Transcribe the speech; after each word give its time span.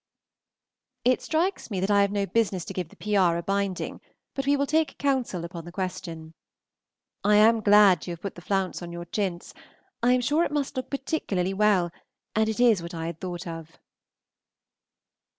It 1.05 1.21
strikes 1.21 1.69
me 1.69 1.79
that 1.79 1.91
I 1.91 2.01
have 2.01 2.11
no 2.11 2.25
business 2.25 2.65
to 2.65 2.73
give 2.73 2.89
the 2.89 2.95
P. 2.95 3.15
R. 3.15 3.37
a 3.37 3.43
binding, 3.43 4.01
but 4.33 4.47
we 4.47 4.57
will 4.57 4.65
take 4.65 4.97
counsel 4.97 5.45
upon 5.45 5.63
the 5.63 5.71
question. 5.71 6.33
I 7.23 7.35
am 7.35 7.61
glad 7.61 8.07
you 8.07 8.13
have 8.13 8.21
put 8.21 8.33
the 8.33 8.41
flounce 8.41 8.81
on 8.81 8.91
your 8.91 9.05
chintz; 9.05 9.53
I 10.01 10.13
am 10.13 10.21
sure 10.21 10.43
it 10.43 10.51
must 10.51 10.75
look 10.75 10.89
particularly 10.89 11.53
well, 11.53 11.91
and 12.35 12.49
it 12.49 12.59
is 12.59 12.81
what 12.81 12.95
I 12.95 13.05
had 13.05 13.19
thought 13.21 13.45
of. 13.45 13.77